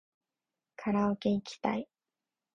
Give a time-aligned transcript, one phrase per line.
[0.77, 1.87] カラオケいきたい